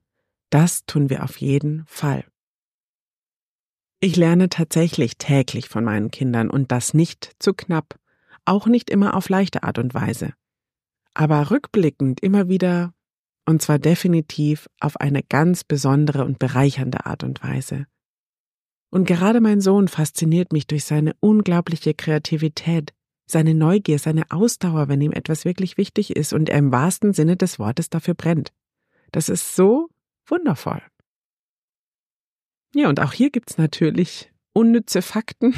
Das 0.49 0.85
tun 0.85 1.11
wir 1.11 1.23
auf 1.23 1.37
jeden 1.37 1.85
Fall. 1.85 2.25
Ich 3.99 4.15
lerne 4.15 4.49
tatsächlich 4.49 5.17
täglich 5.17 5.69
von 5.69 5.83
meinen 5.83 6.11
Kindern 6.11 6.49
und 6.49 6.71
das 6.71 6.93
nicht 6.93 7.35
zu 7.39 7.53
knapp, 7.53 7.99
auch 8.45 8.67
nicht 8.67 8.89
immer 8.89 9.15
auf 9.15 9.29
leichte 9.29 9.63
Art 9.63 9.77
und 9.77 9.93
Weise. 9.93 10.33
Aber 11.13 11.51
rückblickend 11.51 12.21
immer 12.21 12.49
wieder, 12.49 12.93
und 13.45 13.61
zwar 13.61 13.79
definitiv 13.79 14.67
auf 14.79 14.99
eine 14.99 15.23
ganz 15.23 15.63
besondere 15.63 16.25
und 16.25 16.39
bereichernde 16.39 17.05
Art 17.05 17.23
und 17.23 17.43
Weise. 17.43 17.85
Und 18.89 19.05
gerade 19.05 19.41
mein 19.41 19.61
Sohn 19.61 19.87
fasziniert 19.87 20.53
mich 20.53 20.67
durch 20.67 20.85
seine 20.85 21.15
unglaubliche 21.19 21.93
Kreativität, 21.93 22.93
seine 23.27 23.53
Neugier, 23.53 23.99
seine 23.99 24.23
Ausdauer, 24.29 24.87
wenn 24.87 25.01
ihm 25.01 25.11
etwas 25.11 25.45
wirklich 25.45 25.77
wichtig 25.77 26.15
ist 26.15 26.33
und 26.33 26.49
er 26.49 26.59
im 26.59 26.71
wahrsten 26.71 27.13
Sinne 27.13 27.35
des 27.35 27.59
Wortes 27.59 27.89
dafür 27.89 28.13
brennt. 28.13 28.53
Das 29.11 29.29
ist 29.29 29.55
so 29.55 29.89
wundervoll. 30.27 30.81
Ja, 32.73 32.89
und 32.89 32.99
auch 32.99 33.13
hier 33.13 33.31
gibt's 33.31 33.57
natürlich 33.57 34.31
unnütze 34.53 35.01
Fakten, 35.01 35.53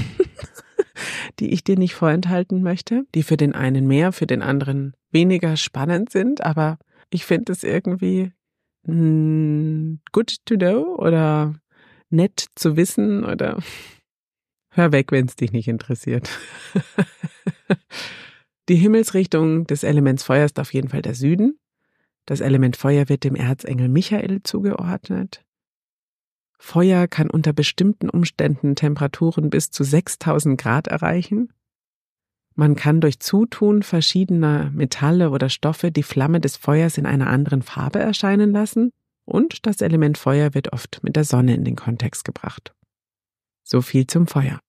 die 1.40 1.52
ich 1.52 1.64
dir 1.64 1.78
nicht 1.78 1.96
vorenthalten 1.96 2.62
möchte, 2.64 3.06
die 3.14 3.24
für 3.24 3.38
den 3.38 3.54
einen 3.54 3.88
mehr, 3.88 4.12
für 4.12 4.28
den 4.28 4.42
anderen 4.42 4.94
weniger 5.12 5.58
spannend 5.58 6.12
sind, 6.12 6.42
aber 6.42 6.78
ich 7.10 7.26
finde 7.26 7.52
es 7.52 7.64
irgendwie 7.64 8.32
mh, 8.84 9.98
good 10.12 10.36
to 10.46 10.56
know 10.56 10.96
oder 10.98 11.56
nett 12.10 12.48
zu 12.56 12.78
wissen 12.78 13.24
oder 13.24 13.60
hör 14.72 14.92
weg, 14.92 15.12
wenn 15.12 15.26
es 15.26 15.36
dich 15.36 15.52
nicht 15.52 15.68
interessiert. 15.68 16.30
Die 18.70 18.76
Himmelsrichtung 18.76 19.66
des 19.66 19.84
Elements 19.84 20.24
Feuer 20.24 20.46
ist 20.46 20.60
auf 20.60 20.74
jeden 20.74 20.90
Fall 20.90 21.02
der 21.02 21.16
Süden. 21.16 21.58
Das 22.26 22.42
Element 22.42 22.76
Feuer 22.76 23.08
wird 23.08 23.24
dem 23.24 23.36
Erzengel 23.36 23.88
Michael 23.88 24.44
zugeordnet. 24.44 25.46
Feuer 26.60 27.08
kann 27.08 27.30
unter 27.30 27.54
bestimmten 27.54 28.10
Umständen 28.10 28.76
Temperaturen 28.76 29.50
bis 29.50 29.72
zu 29.72 29.84
6000 29.84 30.60
Grad 30.60 30.88
erreichen. 30.88 31.54
Man 32.60 32.76
kann 32.76 33.02
durch 33.02 33.20
Zutun 33.20 33.84
verschiedener 33.84 34.72
Metalle 34.72 35.30
oder 35.30 35.48
Stoffe 35.48 35.92
die 35.92 36.02
Flamme 36.02 36.42
des 36.42 36.58
Feuers 36.58 36.98
in 36.98 37.06
einer 37.06 37.28
anderen 37.28 37.62
Farbe 37.62 38.00
erscheinen 38.00 38.52
lassen 38.52 38.92
und 39.26 39.68
das 39.68 39.82
Element 39.82 40.18
Feuer 40.18 40.56
wird 40.56 40.74
oft 40.74 41.04
mit 41.04 41.16
der 41.16 41.24
Sonne 41.24 41.54
in 41.54 41.64
den 41.64 41.76
Kontext 41.76 42.26
gebracht. 42.26 42.74
So 43.64 43.84
viel 43.84 44.08
zum 44.08 44.26
Feuer. 44.26 44.60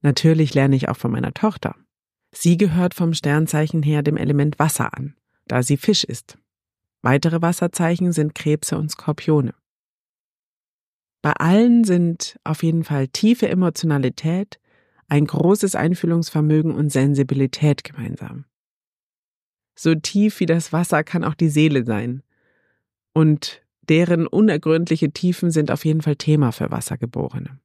Natürlich 0.00 0.54
lerne 0.54 0.76
ich 0.76 0.88
auch 0.88 0.96
von 0.96 1.10
meiner 1.10 1.34
Tochter. 1.34 1.74
Sie 2.32 2.56
gehört 2.56 2.94
vom 2.94 3.12
Sternzeichen 3.12 3.82
her 3.82 4.02
dem 4.02 4.16
Element 4.16 4.58
Wasser 4.58 4.94
an, 4.94 5.16
da 5.46 5.62
sie 5.62 5.76
Fisch 5.76 6.04
ist. 6.04 6.38
Weitere 7.02 7.42
Wasserzeichen 7.42 8.12
sind 8.12 8.34
Krebse 8.34 8.78
und 8.78 8.90
Skorpione. 8.90 9.54
Bei 11.22 11.32
allen 11.32 11.84
sind 11.84 12.38
auf 12.44 12.62
jeden 12.62 12.84
Fall 12.84 13.08
tiefe 13.08 13.48
Emotionalität, 13.48 14.59
ein 15.10 15.26
großes 15.26 15.74
Einfühlungsvermögen 15.74 16.72
und 16.72 16.90
Sensibilität 16.90 17.84
gemeinsam. 17.84 18.44
So 19.74 19.94
tief 19.94 20.40
wie 20.40 20.46
das 20.46 20.72
Wasser 20.72 21.04
kann 21.04 21.24
auch 21.24 21.34
die 21.34 21.48
Seele 21.48 21.84
sein. 21.84 22.22
Und 23.12 23.62
deren 23.88 24.26
unergründliche 24.26 25.10
Tiefen 25.10 25.50
sind 25.50 25.70
auf 25.72 25.84
jeden 25.84 26.00
Fall 26.00 26.16
Thema 26.16 26.52
für 26.52 26.70
Wassergeborene. 26.70 27.58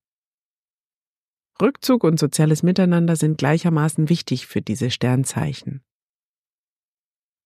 Rückzug 1.61 2.03
und 2.03 2.19
soziales 2.19 2.63
Miteinander 2.63 3.15
sind 3.15 3.37
gleichermaßen 3.37 4.09
wichtig 4.09 4.47
für 4.47 4.61
diese 4.61 4.89
Sternzeichen. 4.89 5.81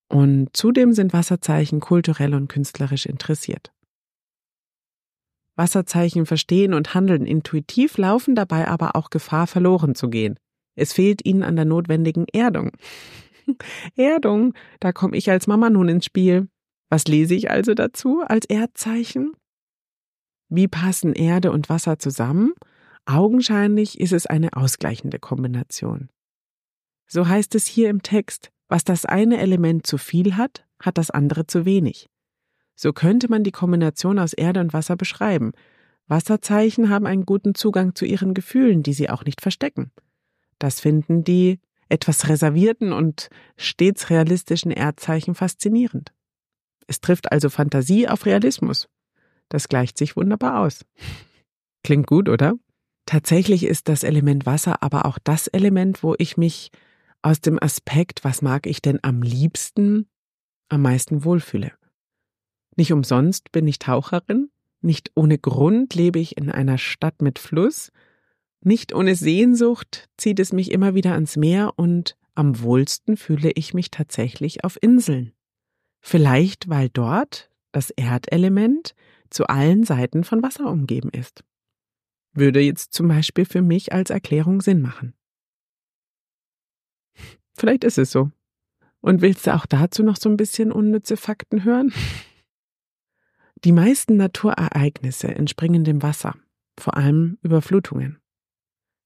Und 0.08 0.56
zudem 0.56 0.94
sind 0.94 1.14
Wasserzeichen 1.14 1.82
kulturell 1.82 2.34
und 2.34 2.48
künstlerisch 2.48 3.06
interessiert. 3.06 3.72
Wasserzeichen 5.60 6.26
verstehen 6.26 6.74
und 6.74 6.96
handeln 6.96 7.28
intuitiv, 7.28 8.00
laufen 8.00 8.34
dabei 8.34 8.68
aber 8.68 8.96
auch 8.96 9.12
Gefahr, 9.12 9.46
verloren 9.46 9.94
zu 9.94 10.10
gehen. 10.10 10.40
Es 10.76 10.94
fehlt 10.94 11.24
ihnen 11.26 11.44
an 11.44 11.56
der 11.56 11.66
notwendigen 11.66 12.26
Erdung. 12.32 12.72
Erdung, 13.96 14.54
da 14.80 14.92
komme 14.92 15.18
ich 15.18 15.30
als 15.30 15.46
Mama 15.46 15.70
nun 15.70 15.90
ins 15.90 16.06
Spiel. 16.06 16.48
Was 16.90 17.06
lese 17.06 17.36
ich 17.36 17.52
also 17.52 17.76
dazu 17.76 18.24
als 18.26 18.48
Erdzeichen? 18.48 19.34
Wie 20.48 20.68
passen 20.68 21.14
Erde 21.14 21.52
und 21.52 21.70
Wasser 21.70 22.00
zusammen? 22.00 22.54
Augenscheinlich 23.06 24.00
ist 24.00 24.14
es 24.14 24.26
eine 24.26 24.54
ausgleichende 24.54 25.20
Kombination. 25.20 26.10
So 27.08 27.28
heißt 27.28 27.54
es 27.56 27.68
hier 27.68 27.90
im 27.90 28.02
Text, 28.02 28.52
was 28.68 28.84
das 28.84 29.06
eine 29.06 29.40
Element 29.40 29.86
zu 29.86 29.98
viel 29.98 30.38
hat, 30.38 30.66
hat 30.82 30.98
das 30.98 31.12
andere 31.12 31.46
zu 31.46 31.66
wenig. 31.66 32.09
So 32.82 32.94
könnte 32.94 33.30
man 33.30 33.44
die 33.44 33.52
Kombination 33.52 34.20
aus 34.20 34.32
Erde 34.32 34.62
und 34.62 34.72
Wasser 34.72 34.96
beschreiben. 34.96 35.52
Wasserzeichen 36.08 36.90
haben 36.90 37.08
einen 37.08 37.26
guten 37.26 37.54
Zugang 37.54 37.94
zu 37.94 38.06
ihren 38.06 38.34
Gefühlen, 38.34 38.84
die 38.84 38.94
sie 38.94 39.10
auch 39.10 39.26
nicht 39.26 39.42
verstecken. 39.42 39.92
Das 40.60 40.80
finden 40.80 41.26
die 41.26 41.60
etwas 41.90 42.30
reservierten 42.30 42.94
und 42.94 43.28
stets 43.58 44.10
realistischen 44.10 44.72
Erdzeichen 44.72 45.36
faszinierend. 45.36 46.14
Es 46.88 47.02
trifft 47.02 47.34
also 47.34 47.50
Fantasie 47.50 48.08
auf 48.08 48.26
Realismus. 48.26 48.88
Das 49.50 49.68
gleicht 49.68 49.98
sich 49.98 50.16
wunderbar 50.16 50.62
aus. 50.62 50.86
Klingt 51.84 52.08
gut, 52.08 52.30
oder? 52.30 52.54
Tatsächlich 53.06 53.66
ist 53.66 53.90
das 53.90 54.04
Element 54.04 54.46
Wasser 54.46 54.82
aber 54.82 55.06
auch 55.06 55.20
das 55.22 55.48
Element, 55.48 56.02
wo 56.02 56.16
ich 56.18 56.38
mich 56.38 56.72
aus 57.24 57.42
dem 57.42 57.62
Aspekt, 57.62 58.24
was 58.24 58.42
mag 58.42 58.68
ich 58.68 58.82
denn 58.82 59.00
am 59.02 59.22
liebsten, 59.22 60.08
am 60.70 60.84
meisten 60.84 61.26
wohlfühle. 61.26 61.74
Nicht 62.76 62.94
umsonst 62.94 63.52
bin 63.52 63.68
ich 63.68 63.80
Taucherin, 63.80 64.50
nicht 64.82 65.12
ohne 65.16 65.38
Grund 65.38 65.94
lebe 65.96 66.20
ich 66.20 66.38
in 66.38 66.50
einer 66.50 66.78
Stadt 66.78 67.22
mit 67.22 67.40
Fluss, 67.40 67.92
nicht 68.62 68.94
ohne 68.94 69.16
Sehnsucht 69.16 70.10
zieht 70.18 70.40
es 70.40 70.54
mich 70.54 70.72
immer 70.72 70.94
wieder 70.94 71.14
ans 71.14 71.38
Meer 71.38 71.74
und 71.78 72.18
am 72.36 72.62
wohlsten 72.62 73.18
fühle 73.18 73.52
ich 73.52 73.74
mich 73.74 73.92
tatsächlich 73.92 74.64
auf 74.64 74.78
Inseln. 74.82 75.34
Vielleicht, 76.00 76.70
weil 76.70 76.90
dort 76.90 77.50
das 77.72 77.90
Erdelement 77.90 78.96
zu 79.30 79.48
allen 79.48 79.84
Seiten 79.84 80.24
von 80.24 80.42
Wasser 80.42 80.70
umgeben 80.70 81.10
ist. 81.10 81.44
Würde 82.34 82.62
jetzt 82.62 82.94
zum 82.94 83.08
Beispiel 83.08 83.46
für 83.46 83.62
mich 83.62 83.94
als 83.94 84.10
Erklärung 84.10 84.62
Sinn 84.62 84.82
machen. 84.82 85.14
Vielleicht 87.56 87.84
ist 87.84 87.98
es 87.98 88.12
so. 88.12 88.32
Und 89.02 89.22
willst 89.22 89.48
du 89.48 89.56
auch 89.56 89.66
dazu 89.66 90.04
noch 90.04 90.18
so 90.18 90.30
ein 90.30 90.38
bisschen 90.38 90.72
unnütze 90.72 91.18
Fakten 91.18 91.64
hören? 91.64 91.94
Die 93.66 93.72
meisten 93.74 94.16
Naturereignisse 94.16 95.28
entspringen 95.28 95.84
dem 95.84 96.02
Wasser, 96.02 96.36
vor 96.80 96.96
allem 96.96 97.38
Überflutungen. 97.42 98.20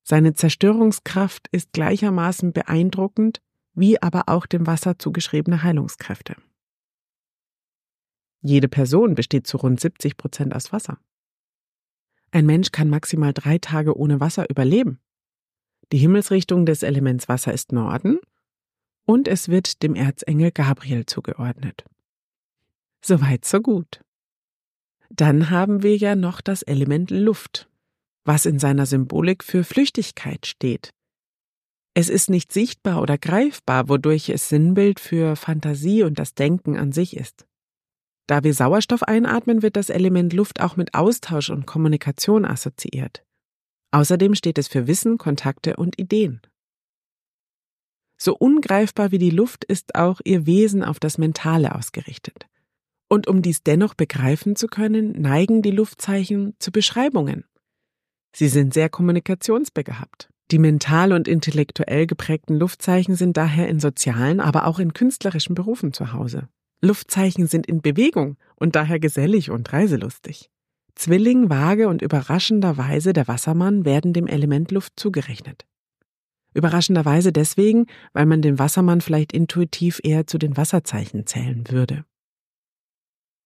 Seine 0.03 0.33
Zerstörungskraft 0.33 1.47
ist 1.51 1.73
gleichermaßen 1.73 2.53
beeindruckend, 2.53 3.41
wie 3.73 3.99
aber 4.01 4.23
auch 4.27 4.45
dem 4.45 4.67
Wasser 4.67 4.99
zugeschriebene 4.99 5.63
Heilungskräfte. 5.63 6.35
Jede 8.41 8.67
Person 8.67 9.15
besteht 9.15 9.47
zu 9.47 9.57
rund 9.57 9.79
70 9.79 10.17
Prozent 10.17 10.53
aus 10.53 10.71
Wasser. 10.71 10.99
Ein 12.31 12.45
Mensch 12.45 12.71
kann 12.71 12.89
maximal 12.89 13.33
drei 13.33 13.57
Tage 13.57 13.97
ohne 13.97 14.19
Wasser 14.19 14.49
überleben. 14.49 14.99
Die 15.91 15.97
Himmelsrichtung 15.97 16.65
des 16.65 16.83
Elements 16.83 17.27
Wasser 17.29 17.53
ist 17.53 17.71
Norden 17.71 18.19
und 19.05 19.27
es 19.27 19.49
wird 19.49 19.81
dem 19.81 19.95
Erzengel 19.95 20.51
Gabriel 20.51 21.05
zugeordnet. 21.05 21.85
Soweit, 23.01 23.45
so 23.45 23.61
gut. 23.61 24.03
Dann 25.15 25.51
haben 25.51 25.83
wir 25.83 25.95
ja 25.95 26.15
noch 26.15 26.41
das 26.41 26.63
Element 26.63 27.11
Luft, 27.11 27.69
was 28.25 28.47
in 28.47 28.57
seiner 28.57 28.87
Symbolik 28.87 29.43
für 29.43 29.63
Flüchtigkeit 29.63 30.47
steht. 30.47 30.91
Es 31.93 32.09
ist 32.09 32.31
nicht 32.31 32.51
sichtbar 32.51 32.99
oder 32.99 33.19
greifbar, 33.19 33.89
wodurch 33.89 34.29
es 34.29 34.49
Sinnbild 34.49 34.99
für 34.99 35.35
Fantasie 35.35 36.01
und 36.01 36.17
das 36.17 36.33
Denken 36.33 36.77
an 36.77 36.91
sich 36.91 37.15
ist. 37.15 37.45
Da 38.25 38.43
wir 38.43 38.55
Sauerstoff 38.55 39.03
einatmen, 39.03 39.61
wird 39.61 39.75
das 39.75 39.91
Element 39.91 40.33
Luft 40.33 40.61
auch 40.61 40.77
mit 40.77 40.95
Austausch 40.95 41.51
und 41.51 41.67
Kommunikation 41.67 42.43
assoziiert. 42.43 43.23
Außerdem 43.91 44.33
steht 44.33 44.57
es 44.57 44.67
für 44.67 44.87
Wissen, 44.87 45.19
Kontakte 45.19 45.75
und 45.75 45.99
Ideen. 45.99 46.41
So 48.17 48.35
ungreifbar 48.35 49.11
wie 49.11 49.19
die 49.19 49.29
Luft 49.29 49.63
ist 49.63 49.93
auch 49.93 50.21
ihr 50.23 50.47
Wesen 50.47 50.83
auf 50.83 50.99
das 50.99 51.19
Mentale 51.19 51.75
ausgerichtet. 51.75 52.47
Und 53.13 53.27
um 53.27 53.43
dies 53.43 53.61
dennoch 53.61 53.93
begreifen 53.93 54.55
zu 54.55 54.65
können, 54.65 55.11
neigen 55.11 55.61
die 55.61 55.69
Luftzeichen 55.69 56.55
zu 56.57 56.71
Beschreibungen. 56.71 57.45
Sie 58.35 58.47
sind 58.47 58.73
sehr 58.73 58.89
kommunikationsbegabt. 58.89 60.29
Die 60.49 60.57
mental 60.57 61.13
und 61.13 61.27
intellektuell 61.27 62.07
geprägten 62.07 62.55
Luftzeichen 62.55 63.13
sind 63.13 63.37
daher 63.37 63.69
in 63.69 63.79
sozialen, 63.79 64.39
aber 64.39 64.65
auch 64.65 64.79
in 64.79 64.93
künstlerischen 64.93 65.53
Berufen 65.53 65.93
zu 65.93 66.11
Hause. 66.11 66.49
Luftzeichen 66.81 67.45
sind 67.45 67.67
in 67.67 67.83
Bewegung 67.83 68.37
und 68.55 68.75
daher 68.75 68.99
gesellig 68.99 69.51
und 69.51 69.71
reiselustig. 69.71 70.49
Zwilling, 70.95 71.51
Waage 71.51 71.89
und 71.89 72.01
überraschenderweise 72.01 73.13
der 73.13 73.27
Wassermann 73.27 73.85
werden 73.85 74.13
dem 74.13 74.25
Element 74.25 74.71
Luft 74.71 74.93
zugerechnet. 74.95 75.67
Überraschenderweise 76.55 77.31
deswegen, 77.31 77.85
weil 78.13 78.25
man 78.25 78.41
den 78.41 78.57
Wassermann 78.57 79.01
vielleicht 79.01 79.33
intuitiv 79.33 79.99
eher 80.03 80.25
zu 80.25 80.39
den 80.39 80.57
Wasserzeichen 80.57 81.27
zählen 81.27 81.69
würde. 81.69 82.05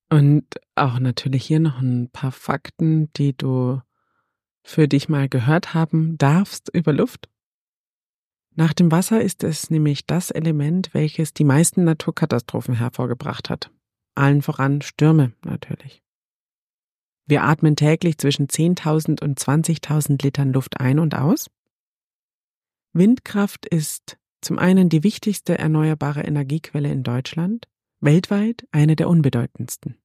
Und 0.09 0.45
auch 0.75 0.99
natürlich 0.99 1.45
hier 1.45 1.59
noch 1.59 1.81
ein 1.81 2.09
paar 2.11 2.31
Fakten, 2.31 3.11
die 3.13 3.35
du 3.35 3.81
für 4.63 4.87
dich 4.87 5.09
mal 5.09 5.29
gehört 5.29 5.73
haben 5.73 6.17
darfst 6.17 6.69
über 6.73 6.93
Luft. 6.93 7.29
Nach 8.55 8.73
dem 8.73 8.91
Wasser 8.91 9.21
ist 9.21 9.43
es 9.43 9.69
nämlich 9.69 10.05
das 10.05 10.31
Element, 10.31 10.93
welches 10.93 11.33
die 11.33 11.43
meisten 11.43 11.83
Naturkatastrophen 11.83 12.75
hervorgebracht 12.75 13.49
hat. 13.49 13.71
Allen 14.15 14.41
voran 14.41 14.81
Stürme 14.81 15.33
natürlich. 15.43 16.01
Wir 17.27 17.43
atmen 17.43 17.75
täglich 17.75 18.17
zwischen 18.17 18.47
10.000 18.47 19.21
und 19.21 19.39
20.000 19.39 20.23
Litern 20.23 20.53
Luft 20.53 20.79
ein 20.79 20.97
und 20.97 21.13
aus. 21.13 21.51
Windkraft 22.93 23.65
ist 23.65 24.17
zum 24.41 24.57
einen 24.57 24.89
die 24.89 25.03
wichtigste 25.03 25.57
erneuerbare 25.57 26.21
Energiequelle 26.21 26.89
in 26.89 27.03
Deutschland, 27.03 27.67
weltweit 27.99 28.67
eine 28.71 28.95
der 28.95 29.09
unbedeutendsten. 29.09 29.97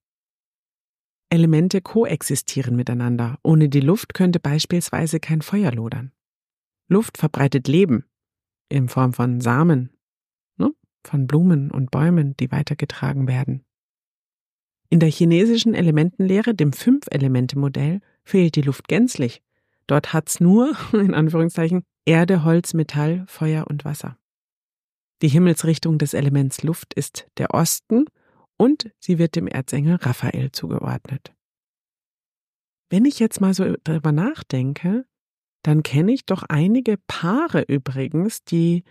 Elemente 1.30 1.80
koexistieren 1.80 2.76
miteinander. 2.76 3.38
Ohne 3.42 3.68
die 3.68 3.80
Luft 3.80 4.12
könnte 4.12 4.38
beispielsweise 4.38 5.18
kein 5.18 5.40
Feuer 5.40 5.72
lodern. 5.72 6.12
Luft 6.88 7.16
verbreitet 7.16 7.68
Leben 7.68 8.04
in 8.68 8.88
Form 8.88 9.12
von 9.12 9.40
Samen, 9.40 9.90
ne? 10.56 10.72
von 11.06 11.26
Blumen 11.26 11.70
und 11.70 11.90
Bäumen, 11.90 12.36
die 12.38 12.50
weitergetragen 12.50 13.28
werden. 13.28 13.64
In 14.90 15.00
der 15.00 15.10
chinesischen 15.10 15.74
Elementenlehre, 15.74 16.54
dem 16.54 16.72
Fünf-Elemente-Modell, 16.72 18.00
fehlt 18.24 18.56
die 18.56 18.62
Luft 18.62 18.88
gänzlich. 18.88 19.42
Dort 19.86 20.12
hat's 20.12 20.38
nur, 20.40 20.76
in 20.92 21.14
Anführungszeichen, 21.14 21.82
Erde, 22.04 22.44
Holz, 22.44 22.74
Metall, 22.74 23.24
Feuer 23.26 23.66
und 23.68 23.86
Wasser. 23.86 24.18
Die 25.22 25.28
Himmelsrichtung 25.28 25.98
des 25.98 26.14
Elements 26.14 26.64
Luft 26.64 26.94
ist 26.94 27.28
der 27.38 27.54
Osten 27.54 28.06
und 28.56 28.90
sie 28.98 29.18
wird 29.18 29.36
dem 29.36 29.46
Erzengel 29.46 29.94
Raphael 29.96 30.50
zugeordnet. 30.50 31.32
Wenn 32.90 33.04
ich 33.04 33.20
jetzt 33.20 33.40
mal 33.40 33.54
so 33.54 33.76
darüber 33.84 34.10
nachdenke, 34.10 35.06
dann 35.62 35.84
kenne 35.84 36.12
ich 36.12 36.26
doch 36.26 36.42
einige 36.42 36.98
Paare 37.06 37.62
übrigens, 37.62 38.42
die 38.42 38.82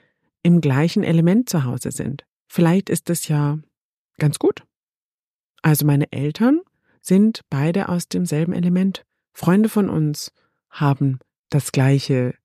im 0.42 0.62
gleichen 0.62 1.04
Element 1.04 1.50
zu 1.50 1.66
Hause 1.66 1.92
sind. 1.92 2.26
Vielleicht 2.48 2.90
ist 2.90 3.10
es 3.10 3.28
ja 3.28 3.60
ganz 4.18 4.40
gut. 4.40 4.64
Also 5.62 5.86
meine 5.86 6.12
Eltern 6.12 6.62
sind 7.02 7.42
beide 7.50 7.90
aus 7.90 8.08
demselben 8.08 8.54
Element. 8.54 9.06
Freunde 9.34 9.70
von 9.70 9.90
uns 9.90 10.32
haben 10.70 11.20
das 11.50 11.72
gleiche 11.72 12.36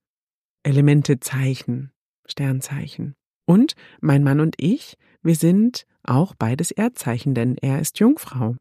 Elementezeichen, 0.64 1.92
Sternzeichen. 2.27 3.14
Und 3.47 3.75
mein 4.01 4.23
Mann 4.23 4.41
und 4.41 4.57
ich, 4.59 4.97
wir 5.23 5.37
sind 5.37 5.87
auch 6.03 6.35
beides 6.35 6.71
Erdzeichen, 6.71 7.35
denn 7.35 7.57
er 7.57 7.81
ist 7.81 7.99
Jungfrau. 7.99 8.57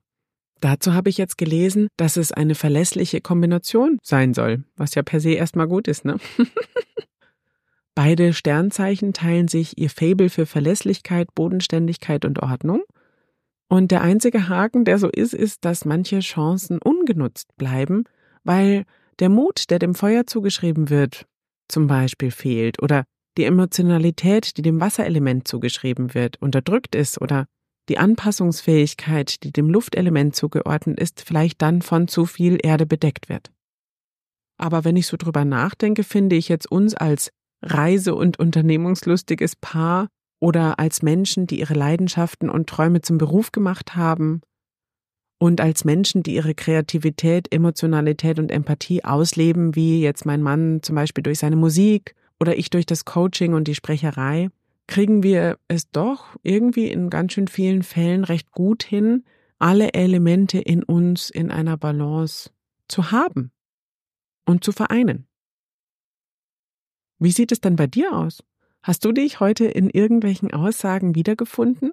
Dazu 0.62 0.94
habe 0.94 1.10
ich 1.10 1.18
jetzt 1.18 1.38
gelesen, 1.38 1.90
dass 1.98 2.18
es 2.18 2.32
eine 2.32 2.56
verlässliche 2.56 3.22
Kombination 3.22 4.00
sein 4.02 4.34
soll, 4.34 4.64
was 4.78 4.96
ja 4.96 5.04
per 5.04 5.20
se 5.20 5.32
erstmal 5.32 5.68
gut 5.68 5.88
ist, 5.88 6.06
ne? 6.06 6.18
Beide 7.96 8.34
Sternzeichen 8.34 9.14
teilen 9.14 9.48
sich 9.48 9.78
ihr 9.78 9.90
Fabel 9.90 10.30
für 10.30 10.46
Verlässlichkeit, 10.46 11.34
Bodenständigkeit 11.34 12.26
und 12.26 12.42
Ordnung 12.42 12.84
und 13.68 13.92
der 13.92 14.02
einzige 14.02 14.48
Haken, 14.48 14.86
der 14.86 15.00
so 15.00 15.10
ist, 15.10 15.34
ist, 15.34 15.66
dass 15.66 15.86
manche 15.86 16.20
Chancen 16.20 16.80
ungenutzt 16.80 17.56
bleiben, 17.58 18.04
weil 18.44 18.86
der 19.20 19.30
Mut, 19.30 19.70
der 19.70 19.80
dem 19.80 19.96
Feuer 19.96 20.28
zugeschrieben 20.28 20.90
wird, 20.90 21.26
zum 21.68 21.88
Beispiel 21.88 22.32
fehlt 22.32 22.82
oder 22.82 23.06
die 23.38 23.44
Emotionalität, 23.44 24.58
die 24.58 24.62
dem 24.62 24.80
Wasserelement 24.80 25.48
zugeschrieben 25.48 26.14
wird, 26.14 26.42
unterdrückt 26.42 26.96
ist 26.96 27.22
oder 27.22 27.46
die 27.90 27.98
Anpassungsfähigkeit, 27.98 29.44
die 29.44 29.52
dem 29.52 29.70
Luftelement 29.70 30.36
zugeordnet 30.36 31.00
ist, 31.00 31.22
vielleicht 31.22 31.62
dann 31.62 31.82
von 31.82 32.08
zu 32.08 32.26
viel 32.26 32.58
Erde 32.62 32.86
bedeckt 32.86 33.30
wird. 33.30 33.52
Aber 34.58 34.86
wenn 34.86 34.96
ich 34.96 35.08
so 35.08 35.18
drüber 35.18 35.46
nachdenke, 35.46 36.04
finde 36.04 36.36
ich 36.36 36.48
jetzt 36.48 36.72
uns 36.72 36.96
als 36.96 37.32
reise- 37.62 38.16
und 38.16 38.40
unternehmungslustiges 38.40 39.56
Paar 39.58 40.08
oder 40.40 40.80
als 40.80 41.02
Menschen, 41.02 41.48
die 41.48 41.60
ihre 41.60 41.74
Leidenschaften 41.74 42.50
und 42.50 42.68
Träume 42.68 43.02
zum 43.02 43.18
Beruf 43.18 43.52
gemacht 43.52 43.96
haben 43.96 44.42
und 45.40 45.62
als 45.62 45.84
Menschen, 45.84 46.24
die 46.24 46.36
ihre 46.36 46.56
Kreativität, 46.56 47.52
Emotionalität 47.54 48.40
und 48.40 48.52
Empathie 48.52 49.04
ausleben, 49.04 49.76
wie 49.76 50.02
jetzt 50.02 50.26
mein 50.26 50.42
Mann 50.42 50.82
zum 50.82 50.96
Beispiel 50.96 51.24
durch 51.24 51.40
seine 51.40 51.56
Musik 51.56 52.16
oder 52.40 52.58
ich 52.58 52.70
durch 52.70 52.86
das 52.86 53.06
Coaching 53.06 53.54
und 53.54 53.68
die 53.68 53.76
Sprecherei, 53.76 54.50
kriegen 54.88 55.24
wir 55.24 55.58
es 55.68 55.90
doch 55.90 56.36
irgendwie 56.44 56.90
in 56.92 57.10
ganz 57.10 57.34
schön 57.34 57.48
vielen 57.48 57.84
Fällen 57.84 58.24
recht 58.24 58.52
gut 58.52 58.84
hin, 58.84 59.24
alle 59.58 59.94
Elemente 59.94 60.60
in 60.60 60.84
uns 60.84 61.30
in 61.30 61.50
einer 61.52 61.78
Balance 61.78 62.52
zu 62.88 63.12
haben 63.12 63.52
und 64.46 64.64
zu 64.64 64.72
vereinen. 64.72 65.28
Wie 67.20 67.32
sieht 67.32 67.52
es 67.52 67.62
dann 67.62 67.76
bei 67.76 67.88
dir 67.88 68.14
aus? 68.14 68.44
Hast 68.84 69.06
du 69.06 69.12
dich 69.12 69.40
heute 69.40 69.66
in 69.66 69.90
irgendwelchen 69.90 70.54
Aussagen 70.54 71.16
wiedergefunden? 71.16 71.92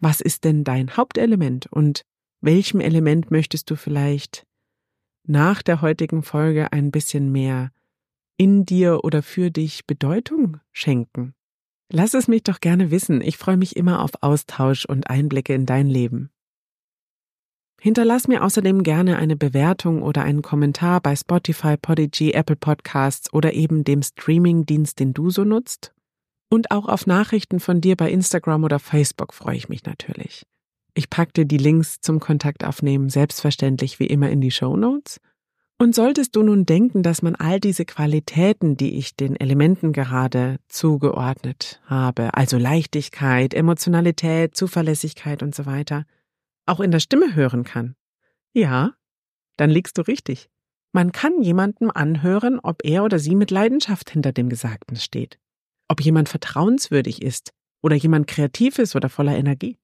Was 0.00 0.20
ist 0.20 0.44
denn 0.44 0.64
dein 0.64 0.96
Hauptelement 0.96 1.66
und 1.72 2.04
welchem 2.40 2.80
Element 2.80 3.30
möchtest 3.30 3.70
du 3.70 3.76
vielleicht 3.76 4.44
nach 5.26 5.62
der 5.62 5.80
heutigen 5.80 6.22
Folge 6.22 6.72
ein 6.72 6.90
bisschen 6.90 7.32
mehr 7.32 7.70
in 8.36 8.64
dir 8.64 9.04
oder 9.04 9.22
für 9.22 9.50
dich 9.50 9.86
Bedeutung 9.86 10.60
schenken? 10.72 11.34
Lass 11.90 12.14
es 12.14 12.28
mich 12.28 12.42
doch 12.42 12.60
gerne 12.60 12.90
wissen. 12.90 13.20
Ich 13.20 13.36
freue 13.36 13.56
mich 13.56 13.76
immer 13.76 14.02
auf 14.02 14.10
Austausch 14.20 14.84
und 14.84 15.08
Einblicke 15.08 15.54
in 15.54 15.66
dein 15.66 15.86
Leben. 15.86 16.30
Hinterlass 17.80 18.28
mir 18.28 18.42
außerdem 18.42 18.82
gerne 18.82 19.18
eine 19.18 19.36
Bewertung 19.36 20.02
oder 20.02 20.22
einen 20.22 20.40
Kommentar 20.40 21.00
bei 21.00 21.14
Spotify, 21.14 21.76
Podigy, 21.76 22.32
Apple 22.32 22.56
Podcasts 22.56 23.30
oder 23.32 23.52
eben 23.52 23.84
dem 23.84 24.02
Streamingdienst, 24.02 24.98
den 24.98 25.12
du 25.12 25.28
so 25.28 25.44
nutzt. 25.44 25.92
Und 26.48 26.70
auch 26.70 26.86
auf 26.88 27.06
Nachrichten 27.06 27.60
von 27.60 27.82
dir 27.82 27.94
bei 27.96 28.10
Instagram 28.10 28.64
oder 28.64 28.78
Facebook 28.78 29.34
freue 29.34 29.56
ich 29.56 29.68
mich 29.68 29.84
natürlich. 29.84 30.46
Ich 30.94 31.10
packte 31.10 31.44
die 31.44 31.58
Links 31.58 32.00
zum 32.00 32.20
Kontaktaufnehmen 32.20 33.10
selbstverständlich 33.10 33.98
wie 33.98 34.06
immer 34.06 34.30
in 34.30 34.40
die 34.40 34.52
Show 34.52 34.76
Notes. 34.76 35.20
Und 35.78 35.94
solltest 35.94 36.36
du 36.36 36.42
nun 36.42 36.66
denken, 36.66 37.02
dass 37.02 37.20
man 37.22 37.34
all 37.34 37.58
diese 37.58 37.84
Qualitäten, 37.84 38.76
die 38.76 38.96
ich 38.96 39.16
den 39.16 39.34
Elementen 39.36 39.92
gerade 39.92 40.58
zugeordnet 40.68 41.80
habe, 41.86 42.34
also 42.34 42.58
Leichtigkeit, 42.58 43.54
Emotionalität, 43.54 44.56
Zuverlässigkeit 44.56 45.42
und 45.42 45.54
so 45.54 45.66
weiter, 45.66 46.06
auch 46.66 46.80
in 46.80 46.92
der 46.92 47.00
Stimme 47.00 47.34
hören 47.34 47.64
kann. 47.64 47.96
Ja, 48.52 48.92
dann 49.56 49.68
liegst 49.68 49.98
du 49.98 50.02
richtig. 50.02 50.48
Man 50.92 51.10
kann 51.10 51.42
jemandem 51.42 51.90
anhören, 51.90 52.60
ob 52.62 52.84
er 52.84 53.02
oder 53.02 53.18
sie 53.18 53.34
mit 53.34 53.50
Leidenschaft 53.50 54.10
hinter 54.10 54.32
dem 54.32 54.48
Gesagten 54.48 54.94
steht, 54.94 55.40
ob 55.88 56.00
jemand 56.00 56.28
vertrauenswürdig 56.28 57.20
ist 57.20 57.52
oder 57.82 57.96
jemand 57.96 58.28
kreativ 58.28 58.78
ist 58.78 58.94
oder 58.94 59.08
voller 59.08 59.36
Energie. 59.36 59.76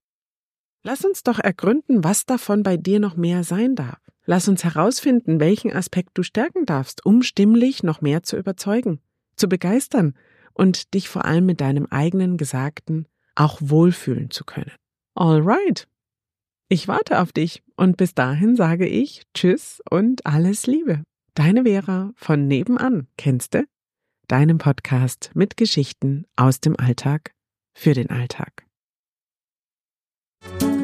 Lass 0.83 1.05
uns 1.05 1.23
doch 1.23 1.39
ergründen, 1.39 2.05
was 2.05 2.25
davon 2.27 2.63
bei 2.63 2.77
dir 2.77 3.01
noch 3.01 3.17
mehr 3.17 3.45
sein 3.45 3.75
darf. 3.75 3.99
Lass 4.25 4.49
uns 4.49 4.65
herausfinden, 4.65 5.41
welchen 5.41 5.73
Aspekt 5.73 6.11
du 6.15 6.23
stärken 6.23 6.65
darfst, 6.65 7.05
um 7.05 7.23
stimmlich 7.23 7.83
noch 7.83 8.01
mehr 8.01 8.23
zu 8.23 8.37
überzeugen, 8.37 9.01
zu 9.37 9.49
begeistern 9.49 10.15
und 10.53 10.95
dich 10.95 11.09
vor 11.09 11.25
allem 11.25 11.47
mit 11.47 11.61
deinem 11.61 11.87
eigenen 11.87 12.37
Gesagten 12.37 13.07
auch 13.35 13.59
wohlfühlen 13.61 14.31
zu 14.31 14.45
können. 14.45 14.73
Alright, 15.15 15.89
ich 16.69 16.87
warte 16.87 17.21
auf 17.21 17.33
dich 17.33 17.63
und 17.77 17.97
bis 17.97 18.15
dahin 18.15 18.57
sage 18.57 18.87
ich 18.87 19.25
Tschüss 19.35 19.83
und 19.91 20.25
alles 20.25 20.67
Liebe. 20.67 21.03
Deine 21.35 21.65
Vera 21.65 22.13
von 22.15 22.47
nebenan, 22.47 23.09
kennst 23.17 23.55
du? 23.55 23.65
deinem 24.31 24.59
Podcast 24.59 25.33
mit 25.35 25.57
Geschichten 25.57 26.25
aus 26.37 26.61
dem 26.61 26.79
Alltag 26.79 27.35
für 27.75 27.95
den 27.95 28.11
Alltag. 28.11 28.70
Thank 30.43 30.63
you. 30.63 30.80